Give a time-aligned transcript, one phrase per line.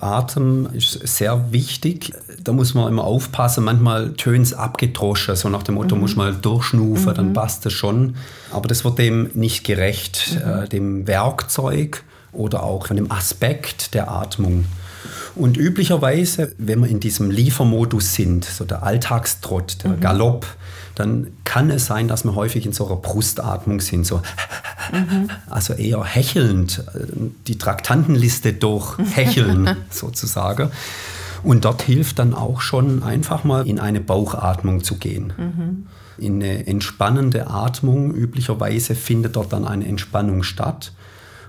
[0.00, 2.12] Atem ist sehr wichtig.
[2.42, 3.64] Da muss man immer aufpassen.
[3.64, 6.00] Manchmal tönt es abgedroschen, so nach dem Motto, mhm.
[6.02, 7.16] muss mal durchschnufen, mhm.
[7.16, 8.16] dann passt das schon.
[8.52, 10.50] Aber das wird dem nicht gerecht, mhm.
[10.50, 14.64] äh, dem Werkzeug oder auch von dem Aspekt der Atmung.
[15.34, 20.00] Und üblicherweise, wenn wir in diesem Liefermodus sind, so der Alltagstrott, der mhm.
[20.00, 20.46] Galopp,
[20.94, 24.20] dann kann es sein, dass wir häufig in so einer Brustatmung sind, so
[24.92, 25.30] mhm.
[25.48, 26.82] also eher hechelnd,
[27.46, 30.70] die Traktantenliste durch hecheln sozusagen.
[31.44, 35.32] Und dort hilft dann auch schon einfach mal in eine Bauchatmung zu gehen.
[35.36, 35.86] Mhm.
[36.18, 40.92] In eine entspannende Atmung, üblicherweise findet dort dann eine Entspannung statt.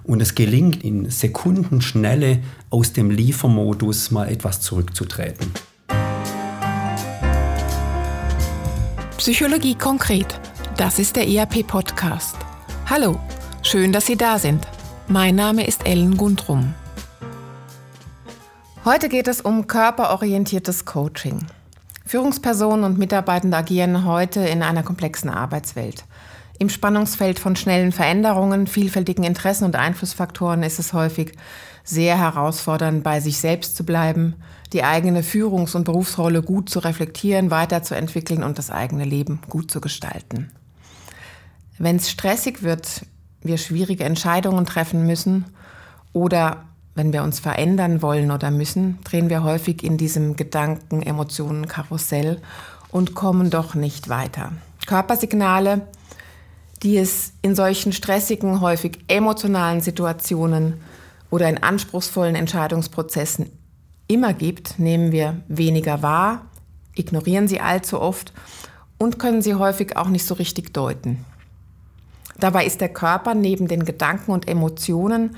[0.10, 2.40] Und es gelingt in Sekundenschnelle
[2.72, 5.52] aus dem Liefermodus mal etwas zurückzutreten.
[9.20, 10.40] Psychologie konkret.
[10.78, 12.36] Das ist der ERP-Podcast.
[12.88, 13.20] Hallo,
[13.62, 14.68] schön, dass Sie da sind.
[15.08, 16.74] Mein Name ist Ellen Gundrum.
[18.86, 21.46] Heute geht es um körperorientiertes Coaching.
[22.08, 26.04] Führungspersonen und Mitarbeitende agieren heute in einer komplexen Arbeitswelt.
[26.60, 31.32] Im Spannungsfeld von schnellen Veränderungen, vielfältigen Interessen und Einflussfaktoren ist es häufig
[31.86, 34.36] sehr herausfordernd, bei sich selbst zu bleiben,
[34.74, 39.80] die eigene Führungs- und Berufsrolle gut zu reflektieren, weiterzuentwickeln und das eigene Leben gut zu
[39.80, 40.52] gestalten.
[41.78, 43.06] Wenn es stressig wird,
[43.42, 45.46] wir schwierige Entscheidungen treffen müssen
[46.12, 52.42] oder wenn wir uns verändern wollen oder müssen, drehen wir häufig in diesem Gedanken-Emotionen-Karussell
[52.92, 54.52] und kommen doch nicht weiter.
[54.86, 55.88] Körpersignale,
[56.84, 60.76] die es in solchen stressigen, häufig emotionalen Situationen
[61.30, 63.52] oder in anspruchsvollen Entscheidungsprozessen
[64.08, 66.46] immer gibt, nehmen wir weniger wahr,
[66.96, 68.34] ignorieren sie allzu oft
[68.98, 71.26] und können sie häufig auch nicht so richtig deuten.
[72.40, 75.36] Dabei ist der Körper neben den Gedanken und Emotionen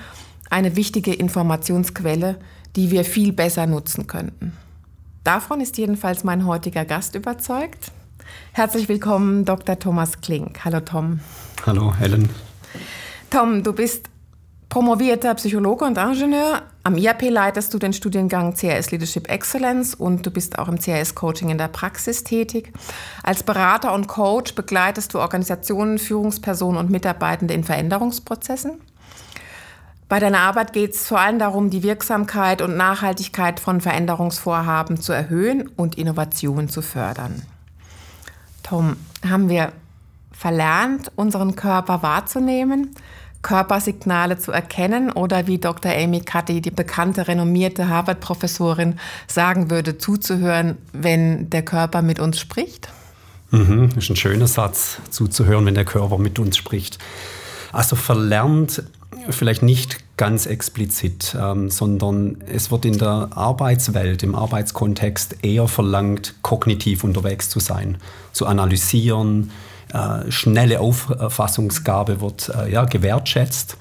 [0.50, 2.38] eine wichtige Informationsquelle,
[2.76, 4.54] die wir viel besser nutzen könnten.
[5.24, 7.92] Davon ist jedenfalls mein heutiger Gast überzeugt.
[8.54, 9.80] Herzlich willkommen, Dr.
[9.80, 10.64] Thomas Klink.
[10.66, 11.20] Hallo Tom.
[11.66, 12.30] Hallo Helen.
[13.30, 14.10] Tom, du bist
[14.72, 16.62] promovierter Psychologe und Ingenieur.
[16.84, 21.14] Am IAP leitest du den Studiengang CRS Leadership Excellence und du bist auch im CRS
[21.14, 22.72] Coaching in der Praxis tätig.
[23.22, 28.82] Als Berater und Coach begleitest du Organisationen, Führungspersonen und Mitarbeitende in Veränderungsprozessen.
[30.08, 35.14] Bei deiner Arbeit geht es vor allem darum, die Wirksamkeit und Nachhaltigkeit von Veränderungsvorhaben zu
[35.14, 37.44] erhöhen und Innovationen zu fördern.
[38.64, 39.72] Tom, haben wir
[40.32, 42.96] verlernt, unseren Körper wahrzunehmen?
[43.42, 45.92] Körpersignale zu erkennen oder wie Dr.
[45.92, 52.90] Amy Cuddy, die bekannte, renommierte Harvard-Professorin, sagen würde, zuzuhören, wenn der Körper mit uns spricht?
[53.50, 57.00] Mhm, ist ein schöner Satz, zuzuhören, wenn der Körper mit uns spricht.
[57.72, 58.84] Also verlernt
[59.30, 66.36] vielleicht nicht ganz explizit, ähm, sondern es wird in der Arbeitswelt, im Arbeitskontext eher verlangt,
[66.44, 67.98] kognitiv unterwegs zu sein,
[68.32, 69.50] zu analysieren,
[69.92, 73.78] äh, schnelle Auffassungsgabe wird äh, ja, gewertschätzt.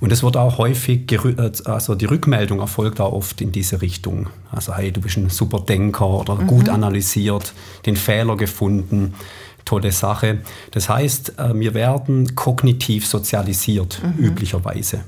[0.00, 4.30] Und es wird auch häufig, äh, also die Rückmeldung erfolgt auch oft in diese Richtung.
[4.50, 6.46] Also, hey, du bist ein super Denker oder mhm.
[6.46, 7.52] gut analysiert,
[7.84, 9.12] den Fehler gefunden,
[9.66, 10.38] tolle Sache.
[10.70, 14.24] Das heißt, wir werden kognitiv sozialisiert, mhm.
[14.24, 15.00] üblicherweise.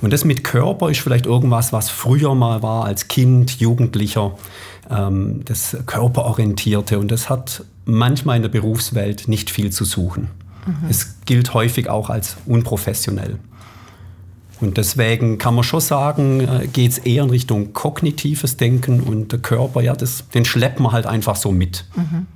[0.00, 4.36] Und das mit Körper ist vielleicht irgendwas, was früher mal war als Kind, Jugendlicher,
[4.90, 6.98] ähm, das Körperorientierte.
[6.98, 10.28] Und das hat manchmal in der Berufswelt nicht viel zu suchen.
[10.66, 10.88] Mhm.
[10.90, 13.38] Es gilt häufig auch als unprofessionell.
[14.60, 19.32] Und deswegen kann man schon sagen, äh, geht es eher in Richtung kognitives Denken und
[19.32, 21.84] der Körper, ja, das, den schleppen wir halt einfach so mit.
[21.96, 22.26] Mhm.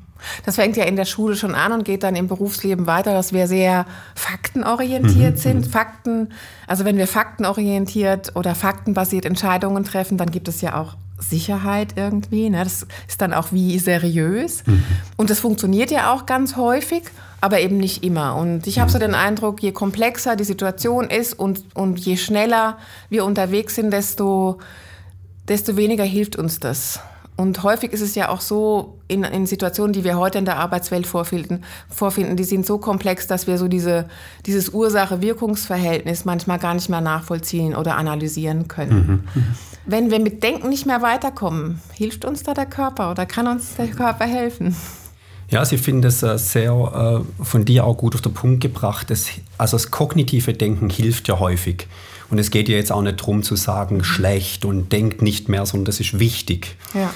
[0.45, 3.33] Das fängt ja in der Schule schon an und geht dann im Berufsleben weiter, dass
[3.33, 5.41] wir sehr faktenorientiert mhm.
[5.41, 5.67] sind.
[5.67, 5.71] Mhm.
[5.71, 6.29] Fakten,
[6.67, 12.49] also wenn wir faktenorientiert oder faktenbasiert Entscheidungen treffen, dann gibt es ja auch Sicherheit irgendwie.
[12.51, 12.62] Ne?
[12.65, 14.65] Das ist dann auch wie seriös.
[14.67, 14.83] Mhm.
[15.17, 17.03] Und das funktioniert ja auch ganz häufig,
[17.41, 18.37] aber eben nicht immer.
[18.37, 22.79] Und ich habe so den Eindruck, je komplexer die Situation ist und, und je schneller
[23.09, 24.59] wir unterwegs sind, desto,
[25.49, 27.00] desto weniger hilft uns das.
[27.38, 30.56] Und häufig ist es ja auch so, in, in Situationen, die wir heute in der
[30.56, 34.08] Arbeitswelt vorfinden, vorfinden, die sind so komplex, dass wir so diese,
[34.44, 39.25] dieses Ursache-Wirkungsverhältnis manchmal gar nicht mehr nachvollziehen oder analysieren können.
[39.32, 39.44] Mhm.
[39.87, 43.76] Wenn wir mit Denken nicht mehr weiterkommen, hilft uns da der Körper oder kann uns
[43.76, 44.75] der Körper helfen?
[45.49, 49.11] Ja, Sie finden das äh, sehr äh, von dir auch gut auf den Punkt gebracht.
[49.11, 51.87] Das, also das kognitive Denken hilft ja häufig.
[52.31, 55.65] Und es geht ja jetzt auch nicht darum zu sagen, schlecht und denkt nicht mehr,
[55.65, 56.77] sondern das ist wichtig.
[56.95, 57.13] Ja.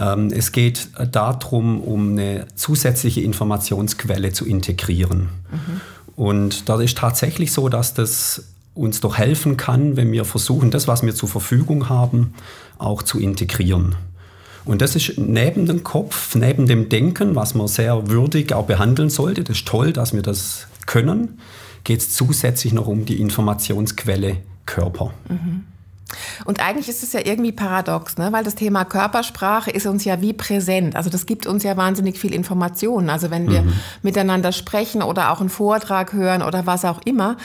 [0.00, 5.28] Ähm, es geht darum, um eine zusätzliche Informationsquelle zu integrieren.
[5.50, 5.80] Mhm.
[6.16, 10.88] Und da ist tatsächlich so, dass das uns doch helfen kann, wenn wir versuchen, das,
[10.88, 12.34] was wir zur Verfügung haben,
[12.78, 13.94] auch zu integrieren.
[14.64, 19.10] Und das ist neben dem Kopf, neben dem Denken, was man sehr würdig auch behandeln
[19.10, 19.44] sollte.
[19.44, 21.38] Das ist toll, dass wir das können.
[21.84, 25.12] Geht es zusätzlich noch um die Informationsquelle Körper.
[25.28, 25.64] Mhm.
[26.44, 28.28] Und eigentlich ist es ja irgendwie paradox, ne?
[28.30, 30.94] weil das Thema Körpersprache ist uns ja wie präsent.
[30.94, 33.10] Also das gibt uns ja wahnsinnig viel Informationen.
[33.10, 33.72] Also wenn wir mhm.
[34.02, 37.36] miteinander sprechen oder auch einen Vortrag hören oder was auch immer,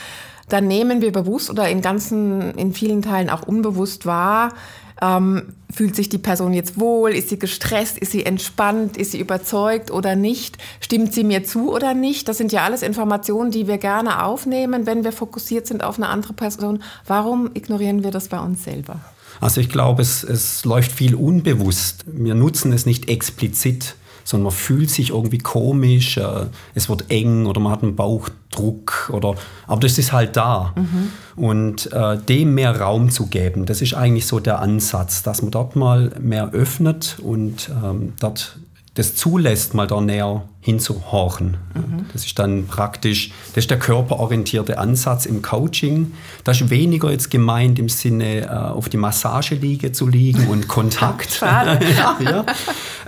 [0.48, 4.54] dann nehmen wir bewusst oder in ganzen, in vielen Teilen auch unbewusst wahr,
[5.02, 7.12] ähm, fühlt sich die Person jetzt wohl?
[7.12, 7.98] Ist sie gestresst?
[7.98, 8.98] Ist sie entspannt?
[8.98, 10.58] Ist sie überzeugt oder nicht?
[10.80, 12.28] Stimmt sie mir zu oder nicht?
[12.28, 16.08] Das sind ja alles Informationen, die wir gerne aufnehmen, wenn wir fokussiert sind auf eine
[16.08, 16.84] andere Person.
[17.08, 19.00] Warum ignorieren wir das bei uns selber?
[19.40, 22.04] Also ich glaube, es, es läuft viel unbewusst.
[22.06, 26.46] Wir nutzen es nicht explizit sondern man fühlt sich irgendwie komisch, äh,
[26.76, 29.36] es wird eng oder man hat einen Bauchdruck oder
[29.68, 30.74] aber das ist halt da.
[30.76, 31.12] Mhm.
[31.36, 35.52] Und äh, dem mehr Raum zu geben, das ist eigentlich so der Ansatz, dass man
[35.52, 38.60] dort mal mehr öffnet und ähm, dort
[38.96, 41.58] das zulässt, mal da näher hinzuhorchen.
[41.74, 42.06] Mhm.
[42.14, 46.14] Das ist dann praktisch, das ist der körperorientierte Ansatz im Coaching.
[46.44, 51.32] Das ist weniger jetzt gemeint im Sinne, äh, auf die Massageliege zu liegen und Kontakt.
[51.40, 51.84] Schade.
[51.96, 52.46] ja, ja.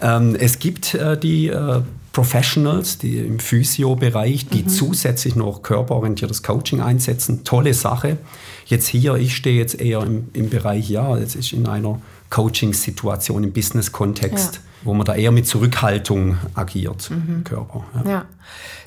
[0.02, 4.70] Ähm, es gibt äh, die äh, Professionals, die im Physio-Bereich, die mhm.
[4.70, 7.44] zusätzlich noch körperorientiertes Coaching einsetzen.
[7.44, 8.18] Tolle Sache.
[8.66, 13.44] Jetzt hier, ich stehe jetzt eher im, im Bereich, ja, jetzt ist in einer Coaching-Situation,
[13.44, 14.62] im Business-Kontext, ja.
[14.84, 17.36] Wo man da eher mit Zurückhaltung agiert mhm.
[17.36, 17.84] im Körper.
[18.04, 18.10] Ja.
[18.10, 18.26] ja.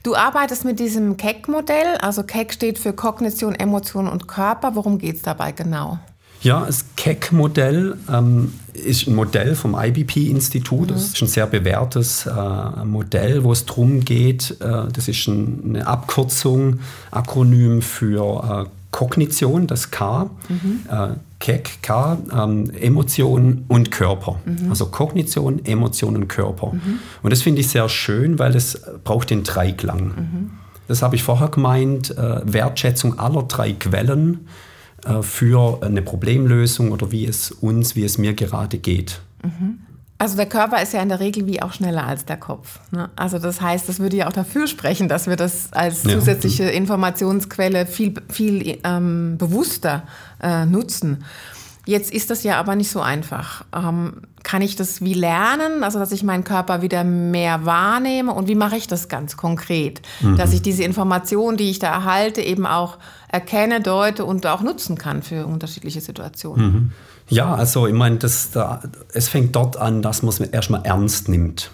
[0.02, 4.76] Du arbeitest mit diesem KEC-Modell, also KEC steht für Kognition, Emotion und Körper.
[4.76, 5.98] Worum geht es dabei genau?
[6.42, 10.90] Ja, das KEC-Modell ähm, ist ein Modell vom IBP-Institut.
[10.90, 10.94] Mhm.
[10.94, 15.62] Das ist ein sehr bewährtes äh, Modell, wo es darum geht, äh, das ist ein,
[15.64, 20.86] eine Abkürzung, Akronym für äh, Kognition, das K, mhm.
[20.90, 21.08] äh,
[21.38, 24.40] KEK, K, ähm, Emotion und Körper.
[24.46, 24.70] Mhm.
[24.70, 26.72] Also Kognition, Emotion und Körper.
[26.72, 27.00] Mhm.
[27.22, 30.06] Und das finde ich sehr schön, weil es braucht den Dreiklang.
[30.06, 30.50] Mhm.
[30.88, 34.48] Das habe ich vorher gemeint, äh, Wertschätzung aller drei Quellen
[35.04, 39.20] äh, für eine Problemlösung oder wie es uns, wie es mir gerade geht.
[39.42, 39.80] Mhm.
[40.18, 42.80] Also der Körper ist ja in der Regel wie auch schneller als der Kopf.
[42.90, 43.10] Ne?
[43.16, 46.70] Also das heißt, das würde ja auch dafür sprechen, dass wir das als zusätzliche ja.
[46.70, 50.04] Informationsquelle viel, viel ähm, bewusster
[50.42, 51.24] äh, nutzen.
[51.84, 53.64] Jetzt ist das ja aber nicht so einfach.
[53.74, 58.48] Ähm, kann ich das wie lernen, also dass ich meinen Körper wieder mehr wahrnehme und
[58.48, 60.02] wie mache ich das ganz konkret?
[60.20, 60.36] Mhm.
[60.36, 62.98] Dass ich diese Informationen, die ich da erhalte, eben auch
[63.28, 66.72] erkenne, deute und auch nutzen kann für unterschiedliche Situationen.
[66.72, 66.92] Mhm.
[67.28, 68.82] Ja, also ich meine, das, da,
[69.12, 71.70] es fängt dort an, dass man es erstmal ernst nimmt.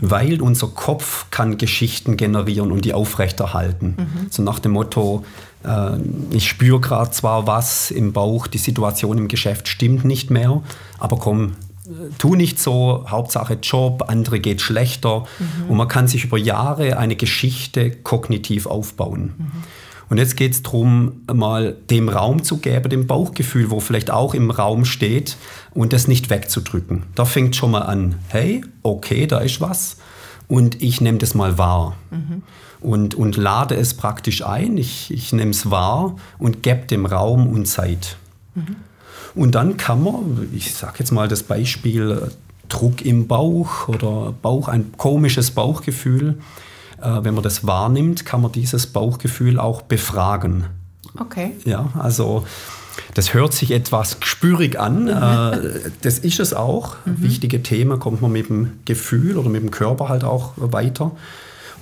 [0.00, 3.96] Weil unser Kopf kann Geschichten generieren und die aufrechterhalten.
[3.98, 4.26] Mhm.
[4.30, 5.24] So nach dem Motto,
[5.64, 5.96] äh,
[6.30, 10.62] ich spüre gerade zwar was im Bauch, die Situation im Geschäft stimmt nicht mehr,
[11.00, 11.56] aber komm,
[12.18, 15.24] tu nicht so, Hauptsache Job, andere geht schlechter.
[15.38, 15.70] Mhm.
[15.70, 19.34] Und man kann sich über Jahre eine Geschichte kognitiv aufbauen.
[20.10, 24.34] Und jetzt geht es darum, mal dem Raum zu geben, dem Bauchgefühl, wo vielleicht auch
[24.34, 25.36] im Raum steht,
[25.72, 27.04] und das nicht wegzudrücken.
[27.14, 29.98] Da fängt schon mal an, hey, okay, da ist was,
[30.48, 31.96] und ich nehme das mal wahr.
[32.10, 32.42] Mhm.
[32.80, 37.46] Und, und lade es praktisch ein, ich, ich nehme es wahr und gebe dem Raum
[37.46, 38.16] und Zeit.
[38.56, 38.76] Mhm.
[39.36, 42.32] Und dann kann man, ich sage jetzt mal das Beispiel
[42.68, 46.69] Druck im Bauch oder Bauch, ein komisches Bauchgefühl, äh,
[47.02, 50.66] wenn man das wahrnimmt, kann man dieses Bauchgefühl auch befragen.
[51.18, 51.52] Okay.
[51.64, 52.44] Ja, also
[53.14, 55.08] das hört sich etwas spürig an.
[55.08, 56.96] Äh, das ist es auch.
[57.04, 57.22] Mhm.
[57.22, 61.12] Wichtige Themen kommt man mit dem Gefühl oder mit dem Körper halt auch weiter.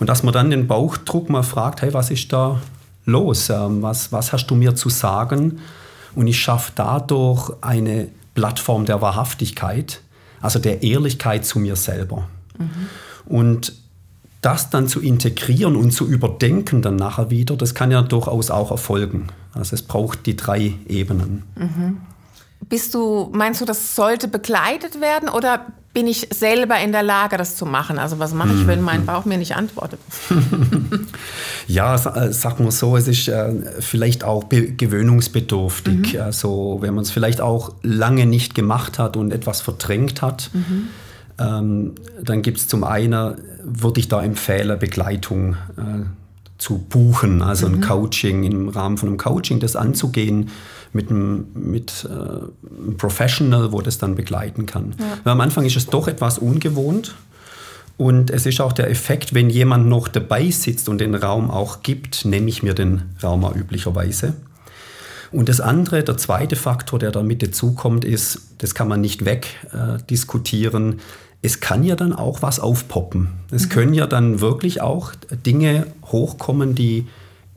[0.01, 2.61] Und dass man dann den Bauchdruck mal fragt, hey, was ist da
[3.05, 3.51] los?
[3.51, 5.59] Ähm, was, was hast du mir zu sagen?
[6.15, 10.01] Und ich schaffe dadurch eine Plattform der Wahrhaftigkeit,
[10.41, 12.29] also der Ehrlichkeit zu mir selber.
[12.59, 12.71] Mhm.
[13.27, 13.73] Und
[14.40, 18.71] das dann zu integrieren und zu überdenken dann nachher wieder, das kann ja durchaus auch
[18.71, 19.28] erfolgen.
[19.52, 21.42] Also es braucht die drei Ebenen.
[21.57, 22.00] Mhm.
[22.68, 27.37] Bist du, meinst du, das sollte begleitet werden oder bin ich selber in der Lage,
[27.37, 27.99] das zu machen?
[27.99, 29.07] Also was mache ich, wenn mein mhm.
[29.07, 29.99] Bauch mir nicht antwortet?
[31.66, 36.14] ja, äh, sag mal so, es ist äh, vielleicht auch gewöhnungsbedürftig.
[36.14, 36.21] Mhm.
[36.21, 40.50] Also wenn man es vielleicht auch lange nicht gemacht hat und etwas verdrängt hat.
[40.52, 40.88] Mhm
[41.38, 46.04] ähm, dann gibt es zum einen, würde ich da empfehlen, Begleitung äh,
[46.59, 47.75] zu buchen, also mhm.
[47.75, 50.50] ein Coaching, im Rahmen von einem Coaching das anzugehen
[50.92, 54.95] mit einem, mit, äh, einem Professional, wo das dann begleiten kann.
[54.99, 55.04] Ja.
[55.25, 57.14] Weil am Anfang ist es doch etwas ungewohnt.
[57.97, 61.83] Und es ist auch der Effekt, wenn jemand noch dabei sitzt und den Raum auch
[61.83, 64.35] gibt, nehme ich mir den Raum auch üblicherweise.
[65.33, 69.25] Und das andere, der zweite Faktor, der da mit dazukommt, ist, das kann man nicht
[69.25, 70.97] wegdiskutieren, äh,
[71.42, 73.30] es kann ja dann auch was aufpoppen.
[73.50, 73.68] Es mhm.
[73.68, 75.12] können ja dann wirklich auch
[75.47, 77.07] Dinge hochkommen, die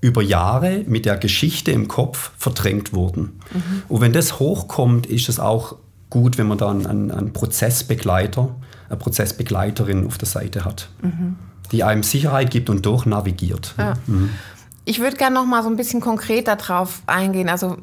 [0.02, 3.40] über Jahre mit der Geschichte im Kopf verdrängt wurden.
[3.54, 3.84] Mhm.
[3.88, 5.76] Und wenn das hochkommt, ist es auch
[6.10, 8.56] gut, wenn man dann einen, einen Prozessbegleiter,
[8.90, 11.38] eine Prozessbegleiterin auf der Seite hat, mhm.
[11.72, 13.76] die einem Sicherheit gibt und durchnavigiert.
[13.78, 13.94] Ja.
[14.08, 14.32] Mhm.
[14.86, 17.50] Ich würde gerne noch mal so ein bisschen konkreter drauf eingehen.
[17.50, 17.78] Also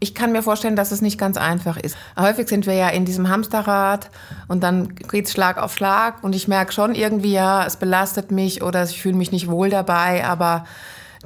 [0.00, 1.96] ich kann mir vorstellen, dass es nicht ganz einfach ist.
[2.18, 4.10] Häufig sind wir ja in diesem Hamsterrad
[4.46, 8.30] und dann geht es Schlag auf Schlag und ich merke schon irgendwie, ja, es belastet
[8.30, 10.64] mich oder ich fühle mich nicht wohl dabei, aber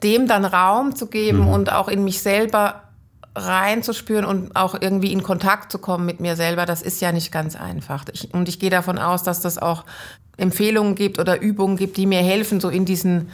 [0.03, 1.49] dem dann Raum zu geben mhm.
[1.49, 2.83] und auch in mich selber
[3.35, 7.33] reinzuspüren und auch irgendwie in Kontakt zu kommen mit mir selber, das ist ja nicht
[7.33, 8.05] ganz einfach.
[8.13, 9.85] Ich, und ich gehe davon aus, dass das auch
[10.37, 13.29] Empfehlungen gibt oder Übungen gibt, die mir helfen, so in diesen,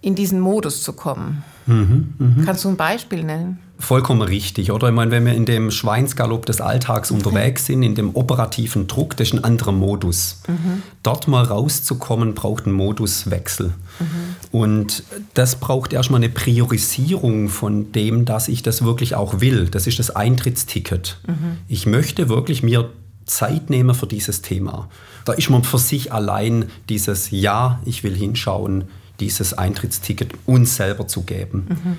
[0.00, 1.44] in diesen Modus zu kommen.
[1.66, 2.44] Mhm, mh.
[2.44, 3.58] Kannst du ein Beispiel nennen?
[3.80, 4.88] Vollkommen richtig, oder?
[4.88, 9.16] Ich meine, wenn wir in dem Schweinsgalopp des Alltags unterwegs sind, in dem operativen Druck,
[9.16, 10.40] das ist ein anderer Modus.
[10.48, 10.82] Mhm.
[11.04, 13.68] Dort mal rauszukommen, braucht einen Moduswechsel.
[14.00, 14.04] Mhm.
[14.50, 15.04] Und
[15.34, 19.68] das braucht erstmal eine Priorisierung von dem, dass ich das wirklich auch will.
[19.68, 21.18] Das ist das Eintrittsticket.
[21.28, 21.58] Mhm.
[21.68, 22.90] Ich möchte wirklich mir
[23.26, 24.88] Zeit nehmen für dieses Thema.
[25.24, 28.84] Da ist man für sich allein dieses Ja, ich will hinschauen,
[29.20, 31.98] dieses Eintrittsticket uns selber zu geben.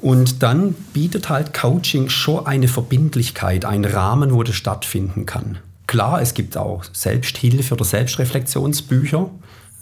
[0.00, 5.58] Und dann bietet halt Coaching schon eine Verbindlichkeit, einen Rahmen, wo das stattfinden kann.
[5.86, 9.30] Klar, es gibt auch Selbsthilfe oder Selbstreflexionsbücher,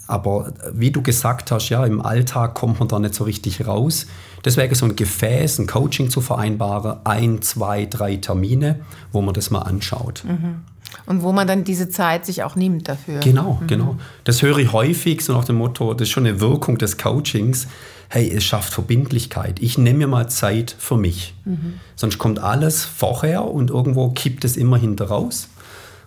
[0.07, 4.07] aber wie du gesagt hast, ja, im Alltag kommt man da nicht so richtig raus.
[4.45, 8.79] Deswegen so ein Gefäß, ein Coaching zu vereinbaren, ein, zwei, drei Termine,
[9.11, 10.23] wo man das mal anschaut.
[10.25, 10.61] Mhm.
[11.05, 13.19] Und wo man dann diese Zeit sich auch nimmt dafür.
[13.19, 13.67] Genau, mhm.
[13.67, 13.95] genau.
[14.23, 17.67] Das höre ich häufig so nach dem Motto, das ist schon eine Wirkung des Coachings.
[18.09, 19.59] Hey, es schafft Verbindlichkeit.
[19.59, 21.33] Ich nehme mir mal Zeit für mich.
[21.45, 21.79] Mhm.
[21.95, 25.49] Sonst kommt alles vorher und irgendwo kippt es immer hinter raus.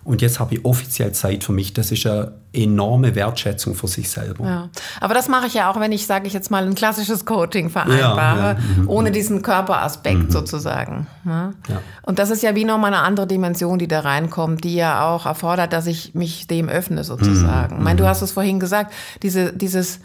[0.03, 1.73] Und jetzt habe ich offiziell Zeit für mich.
[1.73, 4.43] Das ist eine enorme Wertschätzung für sich selber.
[4.43, 4.69] Ja.
[4.99, 7.69] Aber das mache ich ja auch, wenn ich, sage ich jetzt mal, ein klassisches Coaching
[7.69, 8.57] vereinbare, ja, ja.
[8.77, 8.89] Mhm.
[8.89, 10.31] ohne diesen Körperaspekt mhm.
[10.31, 11.07] sozusagen.
[11.23, 11.53] Ne?
[12.01, 15.27] Und das ist ja wie nochmal eine andere Dimension, die da reinkommt, die ja auch
[15.27, 17.75] erfordert, dass ich mich dem öffne sozusagen.
[17.75, 17.79] Mhm.
[17.79, 18.07] Ich meine, du mhm.
[18.07, 18.91] hast es vorhin gesagt,
[19.21, 19.99] diese, dieses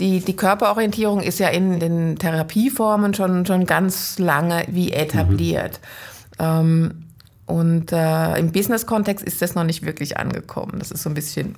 [0.00, 5.80] die, die Körperorientierung ist ja in den Therapieformen schon, schon ganz lange wie etabliert.
[6.38, 6.44] Mhm.
[6.44, 7.02] Ähm,
[7.46, 10.80] und äh, im Business-Kontext ist das noch nicht wirklich angekommen.
[10.80, 11.54] Das ist so ein bisschen,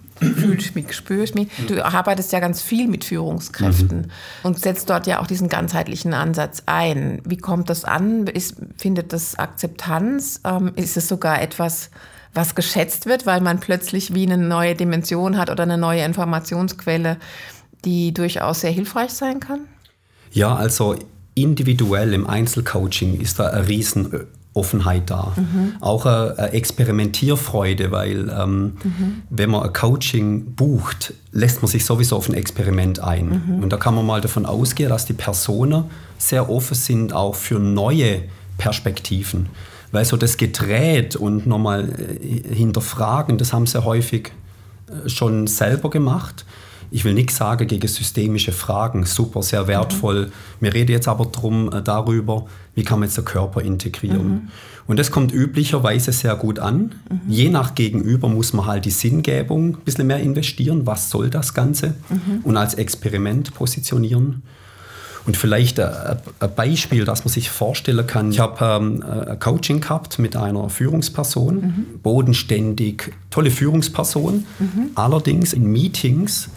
[0.91, 1.49] spürst mich.
[1.67, 4.11] Du arbeitest ja ganz viel mit Führungskräften mhm.
[4.43, 7.23] und setzt dort ja auch diesen ganzheitlichen Ansatz ein.
[7.25, 8.27] Wie kommt das an?
[8.27, 10.43] Ist, findet das Akzeptanz?
[10.45, 11.89] Ähm, ist es sogar etwas,
[12.35, 17.17] was geschätzt wird, weil man plötzlich wie eine neue Dimension hat oder eine neue Informationsquelle,
[17.85, 19.61] die durchaus sehr hilfreich sein kann?
[20.33, 20.97] Ja, also
[21.35, 25.33] individuell im Einzelcoaching ist da ein riesen Offenheit da.
[25.37, 25.75] Mhm.
[25.81, 29.23] Auch eine, Experimentierfreude, weil ähm, mhm.
[29.31, 33.43] wenn man ein Coaching bucht, lässt man sich sowieso auf ein Experiment ein.
[33.47, 33.63] Mhm.
[33.63, 35.85] Und da kann man mal davon ausgehen, dass die Personen
[36.19, 38.23] sehr offen sind auch für neue
[38.59, 39.49] Perspektiven.
[39.93, 44.33] Weil so das Gedreht und nochmal äh, hinterfragen, das haben sie häufig
[44.89, 46.45] äh, schon selber gemacht
[46.91, 50.27] ich will nichts sagen gegen systemische Fragen, super, sehr wertvoll.
[50.27, 50.31] Mhm.
[50.61, 54.29] Wir reden jetzt aber drum, äh, darüber, wie kann man jetzt den Körper integrieren.
[54.29, 54.49] Mhm.
[54.87, 56.95] Und das kommt üblicherweise sehr gut an.
[57.11, 57.21] Mhm.
[57.29, 60.87] Je nach Gegenüber muss man halt die Sinngebung ein bisschen mehr investieren.
[60.87, 61.95] Was soll das Ganze?
[62.09, 62.41] Mhm.
[62.43, 64.43] Und als Experiment positionieren.
[65.27, 66.17] Und vielleicht ein,
[66.57, 68.31] Beispiel, das man sich vorstellen kann.
[68.31, 71.87] Ich habe ähm, ein Coaching gehabt mit einer Führungsperson, mhm.
[72.03, 74.47] bodenständig, tolle Führungsperson.
[74.59, 74.91] Mhm.
[74.95, 76.49] Allerdings in Meetings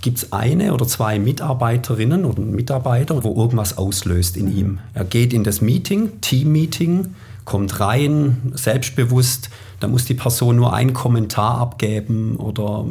[0.00, 4.78] gibt es eine oder zwei Mitarbeiterinnen oder Mitarbeiter, wo irgendwas auslöst in ihm.
[4.94, 7.14] Er geht in das Meeting, Team-Meeting,
[7.44, 12.86] kommt rein, selbstbewusst, da muss die Person nur einen Kommentar abgeben oder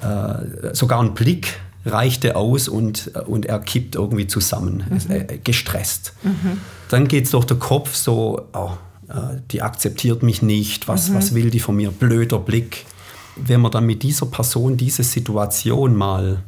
[0.00, 5.10] äh, sogar ein Blick reichte aus und, und er kippt irgendwie zusammen, mhm.
[5.10, 6.14] äh, gestresst.
[6.22, 6.58] Mhm.
[6.88, 8.70] Dann geht es durch den Kopf so, oh,
[9.08, 11.14] äh, die akzeptiert mich nicht, was, mhm.
[11.14, 12.84] was will die von mir, blöder Blick
[13.46, 16.42] wenn man dann mit dieser Person diese Situation mal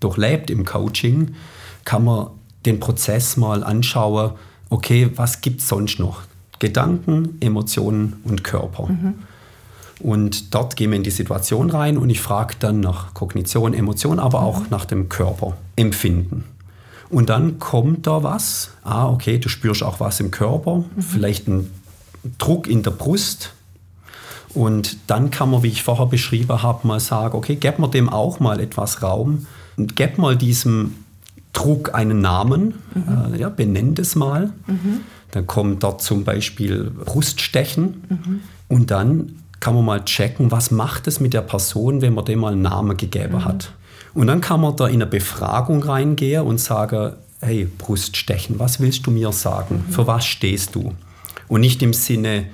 [0.00, 1.34] durchlebt im Coaching,
[1.84, 2.28] kann man
[2.66, 4.32] den Prozess mal anschauen,
[4.70, 6.22] okay, was gibt es sonst noch?
[6.58, 8.86] Gedanken, Emotionen und Körper.
[8.86, 9.14] Mhm.
[10.00, 14.18] Und dort gehen wir in die Situation rein und ich frage dann nach Kognition, Emotion,
[14.18, 14.46] aber mhm.
[14.46, 16.44] auch nach dem Körperempfinden.
[17.08, 18.70] Und dann kommt da was.
[18.82, 21.02] Ah, okay, du spürst auch was im Körper, mhm.
[21.02, 21.70] vielleicht ein
[22.38, 23.52] Druck in der Brust,
[24.54, 28.08] und dann kann man, wie ich vorher beschrieben habe, mal sagen, okay, gib mir dem
[28.08, 30.96] auch mal etwas Raum und gib mal diesem
[31.52, 33.34] Druck einen Namen, mhm.
[33.34, 34.52] äh, ja, benennt es mal.
[34.66, 35.00] Mhm.
[35.30, 38.40] Dann kommt dort zum Beispiel Bruststechen mhm.
[38.68, 42.40] und dann kann man mal checken, was macht es mit der Person, wenn man dem
[42.40, 43.44] mal einen Namen gegeben mhm.
[43.44, 43.72] hat.
[44.14, 49.06] Und dann kann man da in eine Befragung reingehen und sagen, hey, Bruststechen, was willst
[49.06, 49.84] du mir sagen?
[49.86, 49.92] Mhm.
[49.92, 50.92] Für was stehst du?
[51.48, 52.46] Und nicht im Sinne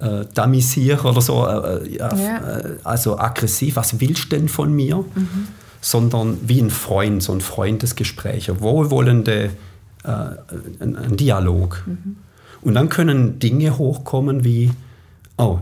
[0.00, 2.58] äh, damisieren oder so, äh, äh ja, ja.
[2.58, 4.96] Äh, also aggressiv, was willst du denn von mir?
[4.96, 5.48] Mhm.
[5.82, 9.50] Sondern wie ein Freund, so ein Freundesgespräch, ein wohlwollende,
[10.04, 10.08] äh,
[10.80, 11.82] ein, ein, Dialog.
[11.86, 12.16] Mhm.
[12.62, 14.70] Und dann können Dinge hochkommen wie,
[15.38, 15.58] oh,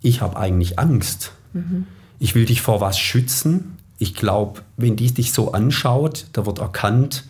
[0.00, 1.32] ich habe eigentlich Angst.
[1.52, 1.86] Mhm.
[2.18, 3.78] Ich will dich vor was schützen.
[3.98, 7.24] Ich glaube, wenn die dich so anschaut, da wird erkannt,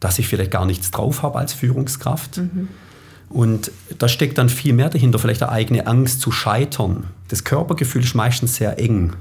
[0.00, 2.38] dass ich vielleicht gar nichts drauf habe als Führungskraft.
[2.38, 2.68] Mhm.
[3.32, 7.04] Und da steckt dann viel mehr dahinter, vielleicht eine eigene Angst zu scheitern.
[7.28, 9.14] Das Körpergefühl ist meistens sehr eng.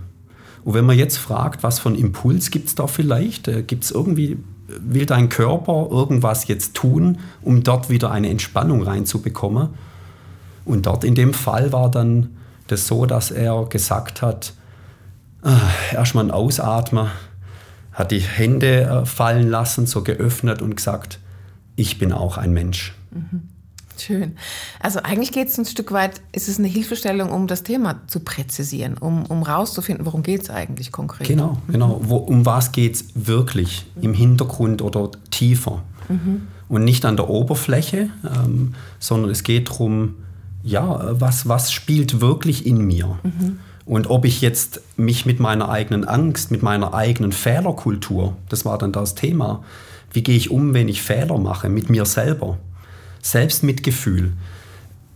[0.66, 3.86] Und wenn man jetzt fragt, was für einen Impuls gibt es da vielleicht, äh, gibt
[3.86, 4.38] es irgendwie,
[4.68, 9.70] will dein Körper irgendwas jetzt tun, um dort wieder eine Entspannung reinzubekommen?
[10.66, 12.36] Und dort in dem Fall war dann
[12.68, 14.54] das so, dass er gesagt hat,
[15.44, 17.08] äh, erstmal ein Ausatmen,
[17.94, 21.20] hat die Hände äh, fallen lassen, so geöffnet und gesagt,
[21.78, 22.94] ich bin auch ein Mensch.
[23.12, 23.51] Mhm.
[24.02, 24.36] Schön.
[24.80, 28.22] Also eigentlich geht es ein Stück weit, ist es eine Hilfestellung, um das Thema zu
[28.22, 31.28] präzisieren, um, um rauszufinden, worum geht es eigentlich konkret.
[31.28, 32.00] Genau, genau.
[32.04, 35.84] Wo, um was geht es wirklich im Hintergrund oder tiefer.
[36.10, 36.48] Mhm.
[36.68, 40.16] Und nicht an der Oberfläche, ähm, sondern es geht darum,
[40.64, 43.20] ja, was, was spielt wirklich in mir?
[43.24, 43.60] Mhm.
[43.86, 48.78] Und ob ich jetzt mich mit meiner eigenen Angst, mit meiner eigenen Fehlerkultur, das war
[48.78, 49.64] dann das Thema,
[50.14, 52.58] wie gehe ich um, wenn ich Fehler mache, mit mir selber?
[53.22, 54.34] Selbstmitgefühl.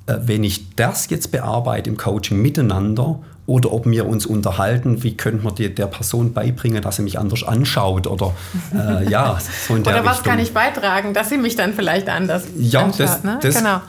[0.08, 5.16] Äh, wenn ich das jetzt bearbeite im Coaching miteinander oder ob wir uns unterhalten, wie
[5.16, 8.34] könnte man der Person beibringen, dass sie mich anders anschaut oder
[8.74, 10.32] äh, ja, so in der Oder was Richtung.
[10.32, 13.00] kann ich beitragen, dass sie mich dann vielleicht anders ja, anschaut.
[13.00, 13.40] Das, ne?
[13.42, 13.82] das, genau.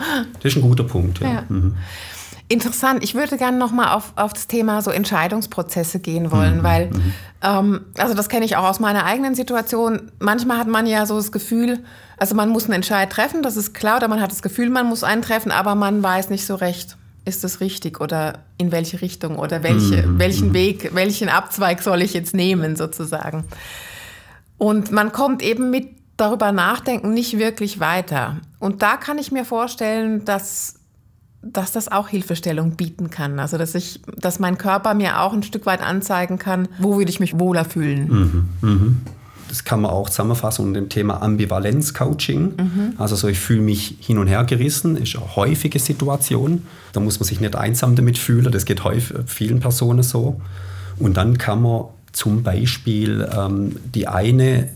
[0.42, 1.20] das ist ein guter Punkt.
[1.20, 1.28] Ja.
[1.28, 1.44] ja.
[1.48, 1.76] Mhm.
[2.48, 3.02] Interessant.
[3.02, 6.62] Ich würde gerne noch mal auf, auf das Thema so Entscheidungsprozesse gehen wollen, mhm.
[6.62, 7.12] weil, mhm.
[7.42, 10.12] ähm, also das kenne ich auch aus meiner eigenen Situation.
[10.20, 11.80] Manchmal hat man ja so das Gefühl,
[12.16, 14.86] also man muss einen Entscheid treffen, das ist klar, oder man hat das Gefühl, man
[14.86, 19.02] muss einen treffen, aber man weiß nicht so recht, ist das richtig oder in welche
[19.02, 20.18] Richtung oder welche, mhm.
[20.18, 20.54] welchen mhm.
[20.54, 23.44] Weg, welchen Abzweig soll ich jetzt nehmen sozusagen.
[24.58, 28.36] Und man kommt eben mit darüber nachdenken nicht wirklich weiter.
[28.58, 30.74] Und da kann ich mir vorstellen, dass
[31.52, 33.38] dass das auch Hilfestellung bieten kann.
[33.38, 37.10] Also dass ich, dass mein Körper mir auch ein Stück weit anzeigen kann, wo würde
[37.10, 38.08] ich mich wohler fühlen.
[38.08, 38.94] Mhm, mh.
[39.48, 42.40] Das kann man auch zusammenfassen unter dem Thema Ambivalenz-Coaching.
[42.56, 42.92] Mhm.
[42.98, 46.64] Also so, ich fühle mich hin und her gerissen, ist eine häufige Situation.
[46.92, 50.40] Da muss man sich nicht einsam damit fühlen, das geht häufig vielen Personen so.
[50.98, 54.68] Und dann kann man zum Beispiel ähm, die eine äh,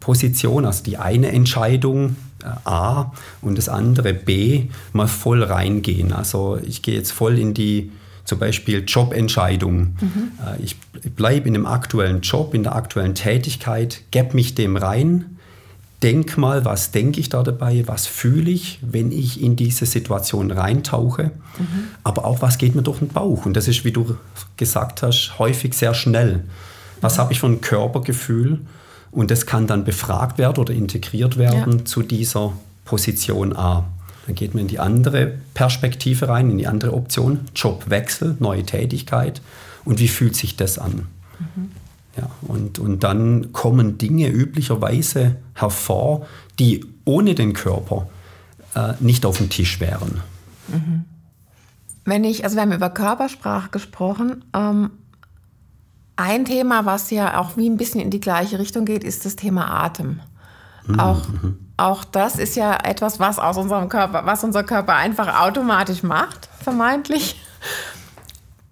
[0.00, 2.16] Position, also die eine Entscheidung
[2.64, 6.12] A und das andere B mal voll reingehen.
[6.12, 7.90] Also ich gehe jetzt voll in die
[8.26, 9.96] zum Beispiel Jobentscheidung.
[10.00, 10.32] Mhm.
[10.44, 10.76] Äh, ich
[11.16, 15.36] bleibe in dem aktuellen Job, in der aktuellen Tätigkeit, gebe mich dem rein,
[16.02, 20.50] denk mal, was denke ich da dabei, was fühle ich, wenn ich in diese Situation
[20.50, 21.88] reintauche, mhm.
[22.04, 23.46] aber auch, was geht mir durch den Bauch.
[23.46, 24.16] Und das ist, wie du
[24.56, 26.44] gesagt hast, häufig sehr schnell.
[27.00, 27.20] Was mhm.
[27.20, 28.60] habe ich für ein Körpergefühl?
[29.10, 31.84] Und das kann dann befragt werden oder integriert werden ja.
[31.86, 32.52] zu dieser
[32.84, 33.86] Position A.
[34.26, 39.40] Dann geht man in die andere Perspektive rein, in die andere Option, Jobwechsel, neue Tätigkeit.
[39.84, 41.06] Und wie fühlt sich das an?
[41.38, 41.70] Mhm.
[42.16, 46.26] Ja, und, und dann kommen Dinge üblicherweise hervor,
[46.58, 48.08] die ohne den Körper
[48.74, 50.20] äh, nicht auf dem Tisch wären.
[50.68, 51.04] Mhm.
[52.04, 54.90] Wenn ich, also wir haben über Körpersprache gesprochen, ähm,
[56.16, 59.36] ein Thema, was ja auch wie ein bisschen in die gleiche Richtung geht, ist das
[59.36, 60.20] Thema Atem.
[60.86, 61.00] Mhm.
[61.00, 61.26] Auch,
[61.76, 66.48] auch das ist ja etwas, was aus unserem Körper, was unser Körper einfach automatisch macht,
[66.62, 67.40] vermeintlich.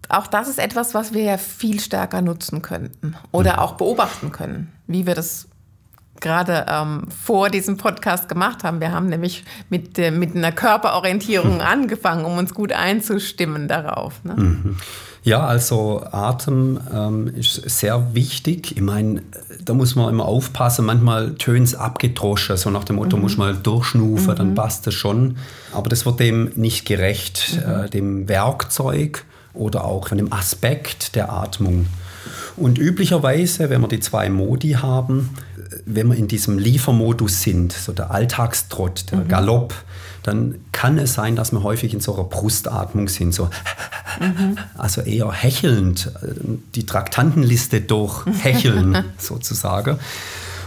[0.08, 3.58] Auch das ist etwas, was wir ja viel stärker nutzen könnten oder mhm.
[3.58, 5.48] auch beobachten können, wie wir das
[6.20, 8.80] gerade ähm, vor diesem Podcast gemacht haben.
[8.80, 14.22] Wir haben nämlich mit, äh, mit einer Körperorientierung angefangen, um uns gut einzustimmen darauf.
[14.24, 14.34] Ne?
[14.36, 14.76] Mhm.
[15.24, 18.76] Ja, also Atem ähm, ist sehr wichtig.
[18.76, 19.22] Ich meine,
[19.64, 20.84] da muss man immer aufpassen.
[20.84, 23.22] Manchmal tönt es abgedroschen, so nach dem Motto, mhm.
[23.22, 24.36] muss mal durchschnufen, mhm.
[24.36, 25.38] dann passt das schon.
[25.72, 27.84] Aber das wird dem nicht gerecht, mhm.
[27.84, 29.24] äh, dem Werkzeug
[29.54, 31.86] oder auch von dem Aspekt der Atmung.
[32.56, 35.30] Und üblicherweise, wenn wir die zwei Modi haben,
[35.86, 39.28] wenn wir in diesem Liefermodus sind, so der Alltagstrott, der mhm.
[39.28, 39.74] Galopp,
[40.22, 43.50] dann kann es sein, dass wir häufig in so einer Brustatmung sind, so
[44.20, 44.56] mhm.
[44.76, 46.10] also eher hechelnd,
[46.74, 49.98] die Traktantenliste durchhecheln sozusagen.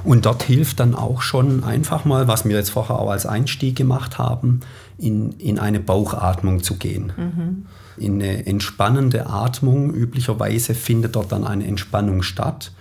[0.04, 3.76] Und dort hilft dann auch schon einfach mal, was wir jetzt vorher auch als Einstieg
[3.76, 4.62] gemacht haben,
[4.98, 7.14] in, in eine Bauchatmung zu gehen.
[7.16, 7.66] Mhm.
[7.98, 9.94] In eine entspannende Atmung.
[9.94, 12.72] Üblicherweise findet dort dann eine Entspannung statt.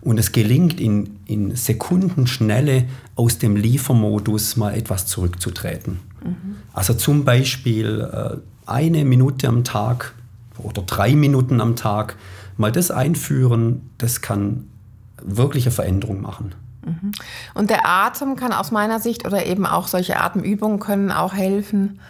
[0.00, 2.84] Und es gelingt in, in Sekundenschnelle
[3.16, 5.98] aus dem Liefermodus mal etwas zurückzutreten.
[6.22, 6.56] Mhm.
[6.72, 10.14] Also zum Beispiel äh, eine Minute am Tag
[10.58, 12.16] oder drei Minuten am Tag
[12.56, 14.64] mal das einführen, das kann
[15.26, 16.54] wirkliche Veränderung machen.
[16.84, 17.12] Mhm.
[17.54, 22.00] Und der Atem kann aus meiner Sicht oder eben auch solche Atemübungen können auch helfen,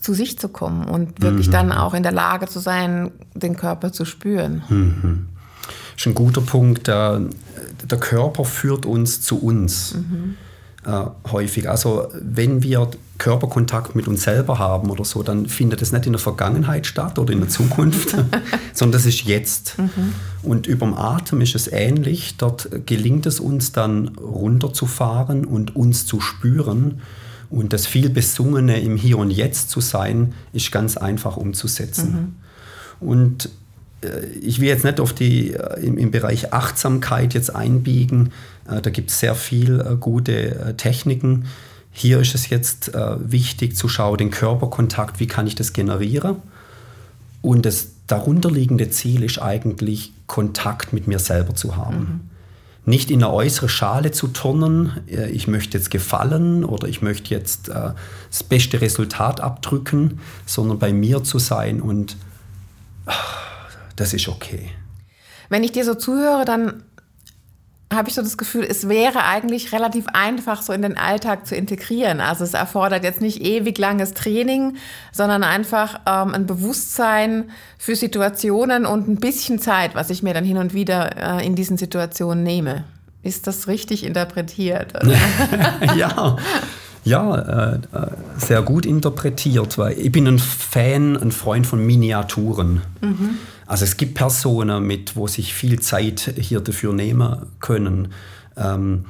[0.00, 1.52] zu sich zu kommen und wirklich mhm.
[1.52, 4.62] dann auch in der Lage zu sein, den Körper zu spüren.
[4.68, 5.28] Mhm.
[5.62, 6.86] Das ist ein guter Punkt.
[6.86, 7.22] Der,
[7.84, 9.94] der Körper führt uns zu uns.
[9.94, 10.36] Mhm
[10.84, 11.68] äh, häufig.
[11.68, 16.12] Also wenn wir Körperkontakt mit uns selber haben oder so, dann findet es nicht in
[16.12, 18.10] der Vergangenheit statt oder in der Zukunft,
[18.72, 19.78] sondern das ist jetzt.
[19.78, 20.14] Mhm.
[20.42, 22.36] Und über dem Atem ist es ähnlich.
[22.36, 27.00] Dort gelingt es uns dann runterzufahren und uns zu spüren.
[27.50, 32.36] Und das viel Besungene im Hier und Jetzt zu sein, ist ganz einfach umzusetzen.
[33.00, 33.08] Mhm.
[33.08, 33.50] Und
[34.40, 38.32] ich will jetzt nicht auf die, äh, im, im Bereich Achtsamkeit jetzt einbiegen.
[38.68, 41.46] Äh, da gibt es sehr viel gute Techniken.
[41.92, 46.38] Hier ist es jetzt wichtig zu schauen, den Körperkontakt, wie kann ich das generieren?
[47.40, 51.98] Und das darunterliegende Ziel ist eigentlich, Kontakt mit mir selber zu haben.
[51.98, 52.20] Mhm.
[52.90, 57.68] Nicht in eine äußere Schale zu turnen, ich möchte jetzt gefallen oder ich möchte jetzt
[57.68, 62.16] das beste Resultat abdrücken, sondern bei mir zu sein und
[63.96, 64.70] das ist okay.
[65.48, 66.82] Wenn ich dir so zuhöre, dann
[67.92, 71.54] habe ich so das Gefühl, es wäre eigentlich relativ einfach, so in den Alltag zu
[71.54, 72.20] integrieren.
[72.20, 74.76] Also es erfordert jetzt nicht ewig langes Training,
[75.12, 80.44] sondern einfach ähm, ein Bewusstsein für Situationen und ein bisschen Zeit, was ich mir dann
[80.44, 82.84] hin und wieder äh, in diesen Situationen nehme.
[83.22, 84.92] Ist das richtig interpretiert?
[85.96, 86.36] ja.
[87.06, 88.06] Ja, äh, äh,
[88.38, 92.80] sehr gut interpretiert, weil ich bin ein Fan, ein Freund von Miniaturen.
[93.02, 93.38] Mhm.
[93.66, 98.12] Also es gibt Personen, mit, wo sich viel Zeit hier dafür nehmen können.
[98.56, 99.06] Ähm,